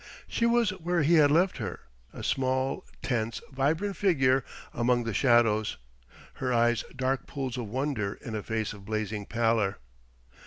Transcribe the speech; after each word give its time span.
She 0.27 0.47
was 0.47 0.71
where 0.71 1.03
he 1.03 1.13
had 1.17 1.29
left 1.29 1.59
her, 1.59 1.81
a 2.11 2.23
small, 2.23 2.83
tense, 3.03 3.39
vibrant 3.51 3.95
figure 3.95 4.43
among 4.73 5.03
the 5.03 5.13
shadows, 5.13 5.77
her 6.41 6.51
eyes 6.51 6.83
dark 6.95 7.27
pools 7.27 7.55
of 7.55 7.67
wonder 7.67 8.15
in 8.15 8.33
a 8.33 8.41
face 8.41 8.73
of 8.73 8.83
blazing 8.83 9.27
pallor. 9.27 9.77